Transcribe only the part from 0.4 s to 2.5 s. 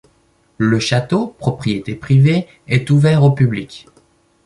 Le château, propriété privée,